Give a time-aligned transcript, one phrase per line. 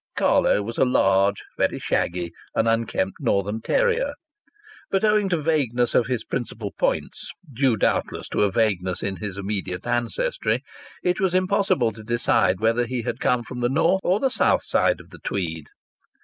[0.15, 4.13] Carlo was a large, very shaggy and unkempt Northern terrier,
[4.89, 9.37] but owing to vagueness of his principal points, due doubtless to a vagueness in his
[9.37, 10.63] immediate ancestry,
[11.03, 14.63] it was impossible to decide whether he had come from the north or the south
[14.63, 15.67] side of the Tweed.